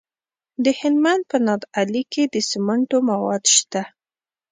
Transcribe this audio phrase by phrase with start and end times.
[0.63, 3.81] د هلمند په نادعلي کې د سمنټو مواد شته.